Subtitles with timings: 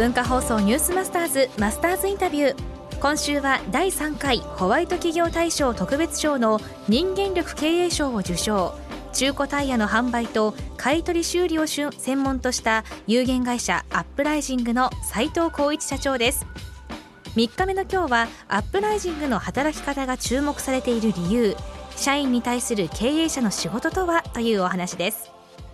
[0.00, 2.98] 文化放送ニュースマスターズマスターズインタビュー。
[3.02, 6.58] 今週は第3回ホワイト企業大賞特別賞の
[6.88, 8.74] 人間力経営賞を受賞。
[9.12, 16.46] 中古タイヤの販売と買取修理を専門とした有限会社アップライジングの斉藤浩一社長です。
[17.36, 21.56] 3日目の今日はアップライジングの働き方が注目されている理由。
[21.94, 24.22] 社員に対する経営者の仕事とは？
[24.32, 25.29] というお話です。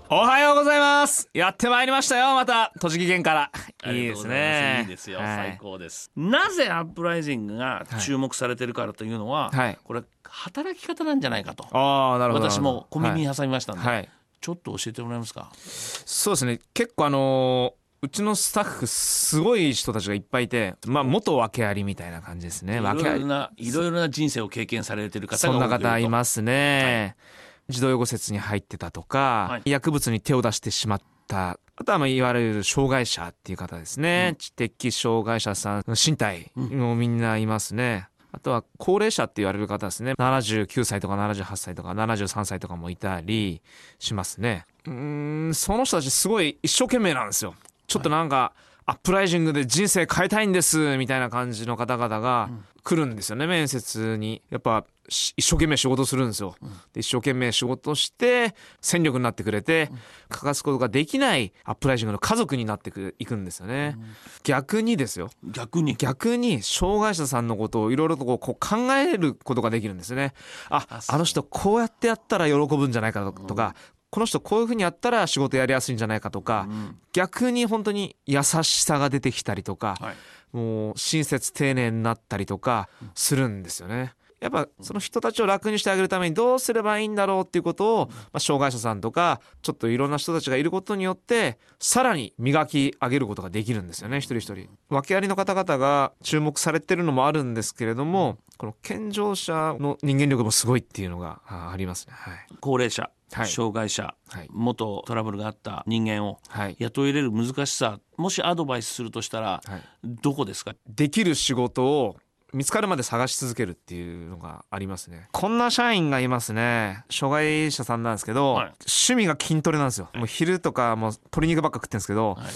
[0.09, 1.29] おはようございます。
[1.35, 2.73] やってまいりましたよまた。
[2.79, 3.51] 栃木県か
[3.83, 3.93] ら。
[3.93, 4.79] いいですね。
[4.83, 6.13] いいですよ、はい、最高です。
[6.15, 11.67] なぜアップライジングが注目されてるからというのは、はい、これ働き方なんじゃないかと。
[11.73, 12.49] あなるほど。
[12.49, 14.09] 私も小耳に挟みましたんで、はい、
[14.41, 15.51] ちょっと教えてもらえますか？
[15.57, 16.61] そうですね。
[16.73, 22.77] 結構あのーうちのスタッフすごい人たちがいっぱいいて、まあ元訳ありみたいな感じですね。
[22.77, 27.15] いろいろないろいろな人生を経験されてる方がそんな方いますね。
[27.19, 40.13] はい児童養護施設に入ってたとか、はい、薬物に手を出してしまったあとはまあいわゆる障害者っていう方ですね、うん、知的障害者さん身体もみんないますね、あとは高齢者って言われる方ですね。
[40.13, 43.63] 79歳とか78歳とか73歳とかもいたり
[43.99, 44.67] しますね。
[44.87, 47.55] うんその人たちすごい一生懸命なんですよ。
[47.87, 48.61] ちょっとなんか、はい。
[48.89, 52.51] アップライジングで人生変えたいんですみたいな感じの方々が
[52.85, 54.43] 来るんですよね、面接に。
[54.49, 56.57] やっぱ一生懸命仕事するんですよ。
[56.93, 59.91] で一生懸命仕事して戦力になってくれて、
[60.29, 63.97] 欠かすことができないアップライジングの家族になっていくんですよね。
[64.43, 65.31] 逆にですよ。
[65.45, 70.33] 逆に逆に障害者さんのことをいろいろとこう考えることができるんですよね。
[70.71, 73.75] あ、あの人こうやってやったら喜ぶんじゃないかとか、
[74.11, 80.17] この人こういうふうにやったら仕事やりやすいんじゃないかとか、うん、逆に本当に優しさが出てきたりとか、はい、
[80.57, 84.15] もう親切丁寧になったりとかするんですよね。
[84.47, 94.69] やっぱその人たちを楽にしてあげるためにどうすればいいんだろうっていうことを、まあ、障害者さんとかちょっといろんな人たちがいることによってさらに磨き上げることができるんですよね一人一人。
[94.89, 102.15] 訳ありの方々が注目されてるのもあるんですけれどもこの健常者の人間力もすごいっていうのがありますね。
[102.17, 106.39] はい、高齢者はい、障害者、はい、元トラブルがあった人間を
[106.79, 109.61] 雇い入れる難しさもしアドバイスするとしたら、
[110.05, 110.75] どこですか？
[110.89, 112.17] できる仕事を
[112.53, 115.29] 見つかるまで探し続けるっていうのがありますね。
[115.33, 117.05] こんな社員がいますね。
[117.11, 120.09] 障害者さんなんですけど、はい、趣味が筋トレなんですよ。
[120.15, 122.47] もう昼とかもう鶏肉ばっか食ってるんですけど、はい、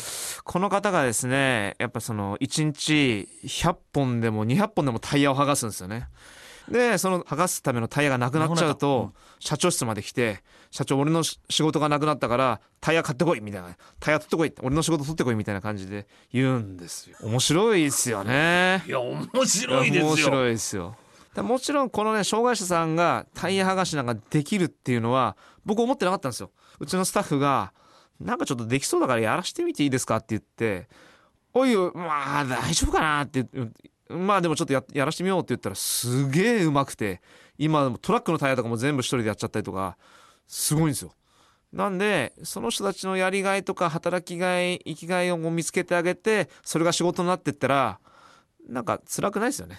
[0.45, 6.09] この方がですねやっぱその1日100本でも200本でもタイヤを剥がすんですよね
[6.71, 17.17] でその剥がすためのタイヤがなくなっちゃうと、社長室まで来て「社長俺の仕事がなくなったからタイヤ買ってこい」みたいな「タイヤ取ってこい」俺の仕事取ってこいみたいな感じで言うんですよ。
[17.23, 18.85] 面白いですよね。
[18.87, 20.07] いや面白いですよ。
[20.07, 20.97] 面白いですよ。
[21.37, 26.51] もちろんこのね障害者さんがタイヤ剥がしなんかできるっていうのは僕思ってなかったんですよ。
[26.79, 27.73] うちのスタッフが
[28.21, 30.89] なんかちょっとできそうだからやらしてみていいですかって言って
[31.53, 33.47] おいよまあ大丈夫かなって
[34.11, 37.21] まあでもちょっとややらしてみようって言ったらすげえうまくて
[37.59, 39.97] 今トラックのタイヤとかも全部一人でやっちゃったりとか
[40.47, 41.13] すごいんですよ。
[41.73, 48.01] なんでその人たちのやりがいとか働きがい生きがいを見つけてあげてそれが仕事になってったら
[48.69, 49.79] なんか辛くないですよね。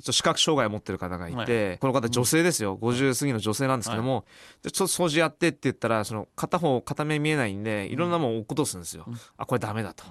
[0.00, 4.24] 視覚障害を持ってる方がいて、はい、この方女性ですよ、うん、50過ぎの女性なんですけども、は
[4.64, 10.04] い、ちょっと掃除やってって言ったらその片方片目見えないんでいろんなもん落っことすんですよ、うん、あこれダメだと、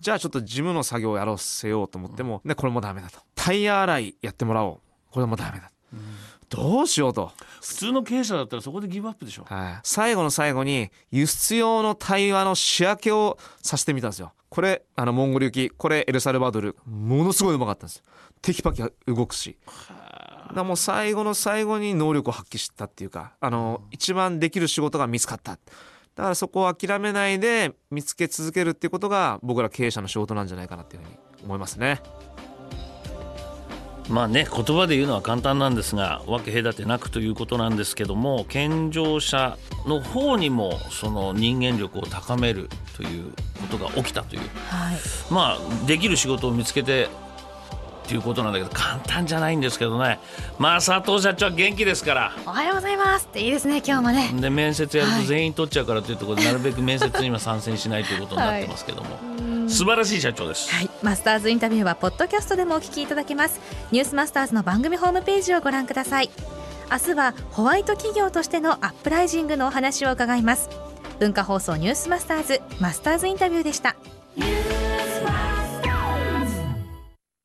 [0.00, 3.20] じゃあちょっと事務の作業をやろうせようと思っても、ね、これもダメだと。
[3.34, 4.80] タイヤ洗いやってもらおう。
[5.10, 5.70] これもダメだ。
[5.92, 6.00] うん、
[6.48, 7.32] どうしようと。
[7.60, 9.44] 普通の経営者だったらそこでギブアップでしょ。
[9.44, 9.80] はい。
[9.82, 14.32] 最後の最後に、輸出用の対話の仕分けをさせてみたんですよ。
[14.48, 18.02] これ、あの、モンゴル行き、これ、エルサルバドル、ものすごいうまかったんです。
[18.40, 19.58] テキパキ動くし。
[20.54, 25.58] だもう最後の最後に能力を発揮したっていうか、あの、一番できる仕事が見つかった。
[26.20, 32.02] だからそこを諦めないで見つけ続けるっていうことが僕ら経営者の仕事なんじゃないかなっていうふうに思いますね。
[34.10, 39.56] まあね言葉で言うのは簡単なんですが分け隔てなくということなんですけども健常者
[39.86, 43.32] の方にもその人間力を高めるという
[43.70, 44.96] ことが起きたという、はい、
[45.32, 47.08] まあできる仕事を見つけて
[48.10, 50.18] っていうことなんだけど簡単じゃないんですけどね。
[50.58, 52.32] まあ佐藤社長は元気ですから。
[52.44, 53.26] おはようございます。
[53.26, 54.32] っていいですね今日もね。
[54.40, 63.60] で面接やると全員取っちゃうからというところで、なるべく面接には参戦しないということになってますけども、はい、素晴らしい社長です、はい、マスターズインタビューはポッドキャストでもお聞きいただけます。
[63.92, 66.30] ニュースマスターズの番組ホームページをご覧ください。
[66.90, 70.68] 明日はホワイト企業としてのアップライジングのお話を伺います。
[71.20, 73.94] 文化放送ニュースマスターズマスターズインタビューでした